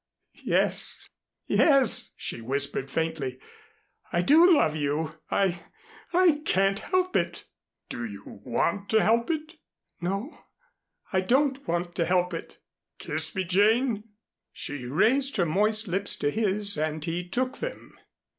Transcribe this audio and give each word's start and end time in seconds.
"Yes 0.43 1.07
yes," 1.45 2.09
she 2.15 2.41
whispered 2.41 2.89
faintly. 2.89 3.39
"I 4.11 4.23
do 4.23 4.51
love 4.51 4.75
you. 4.75 5.19
I 5.29 5.63
I 6.11 6.41
can't 6.43 6.79
help 6.79 7.15
it." 7.15 7.45
"Do 7.87 8.03
you 8.05 8.39
want 8.43 8.89
to 8.89 9.03
help 9.03 9.29
it?" 9.29 9.57
"No. 10.01 10.45
I 11.13 11.21
don't 11.21 11.67
want 11.67 11.93
to 11.97 12.05
help 12.05 12.33
it." 12.33 12.57
"Kiss 12.97 13.35
me, 13.35 13.43
Jane." 13.43 14.05
She 14.51 14.87
raised 14.87 15.37
her 15.37 15.45
moist 15.45 15.87
lips 15.87 16.15
to 16.15 16.31
his 16.31 16.79
and 16.79 17.05
he 17.05 17.29
took 17.29 17.59
them. 17.59 17.93